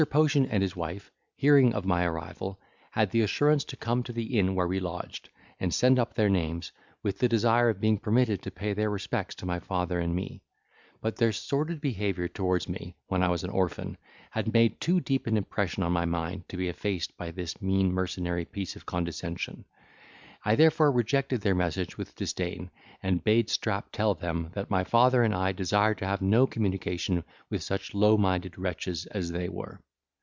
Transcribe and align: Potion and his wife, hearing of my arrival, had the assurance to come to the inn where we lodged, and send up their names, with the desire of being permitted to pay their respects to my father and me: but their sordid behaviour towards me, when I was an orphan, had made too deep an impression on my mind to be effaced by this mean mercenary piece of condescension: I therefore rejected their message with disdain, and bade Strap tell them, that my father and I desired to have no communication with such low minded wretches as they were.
Potion 0.09 0.47
and 0.47 0.63
his 0.63 0.75
wife, 0.75 1.11
hearing 1.35 1.75
of 1.75 1.85
my 1.85 2.03
arrival, 2.05 2.59
had 2.89 3.11
the 3.11 3.21
assurance 3.21 3.63
to 3.65 3.77
come 3.77 4.01
to 4.01 4.11
the 4.11 4.39
inn 4.39 4.55
where 4.55 4.67
we 4.67 4.79
lodged, 4.79 5.29
and 5.59 5.71
send 5.71 5.99
up 5.99 6.15
their 6.15 6.27
names, 6.27 6.71
with 7.03 7.19
the 7.19 7.29
desire 7.29 7.69
of 7.69 7.79
being 7.79 7.99
permitted 7.99 8.41
to 8.41 8.49
pay 8.49 8.73
their 8.73 8.89
respects 8.89 9.35
to 9.35 9.45
my 9.45 9.59
father 9.59 9.99
and 9.99 10.15
me: 10.15 10.41
but 11.01 11.17
their 11.17 11.31
sordid 11.31 11.79
behaviour 11.81 12.27
towards 12.27 12.67
me, 12.67 12.95
when 13.09 13.21
I 13.21 13.29
was 13.29 13.43
an 13.43 13.51
orphan, 13.51 13.95
had 14.31 14.51
made 14.51 14.81
too 14.81 14.99
deep 15.01 15.27
an 15.27 15.37
impression 15.37 15.83
on 15.83 15.91
my 15.91 16.05
mind 16.05 16.49
to 16.49 16.57
be 16.57 16.67
effaced 16.67 17.15
by 17.15 17.29
this 17.29 17.61
mean 17.61 17.91
mercenary 17.93 18.45
piece 18.45 18.75
of 18.75 18.87
condescension: 18.87 19.65
I 20.43 20.55
therefore 20.55 20.91
rejected 20.91 21.41
their 21.41 21.53
message 21.55 21.95
with 21.95 22.15
disdain, 22.15 22.71
and 23.03 23.23
bade 23.23 23.51
Strap 23.51 23.89
tell 23.91 24.15
them, 24.15 24.49
that 24.53 24.71
my 24.71 24.83
father 24.83 25.21
and 25.21 25.35
I 25.35 25.51
desired 25.51 25.99
to 25.99 26.07
have 26.07 26.23
no 26.23 26.47
communication 26.47 27.23
with 27.51 27.61
such 27.61 27.93
low 27.93 28.17
minded 28.17 28.57
wretches 28.57 29.05
as 29.05 29.29
they 29.31 29.47
were. 29.47 29.79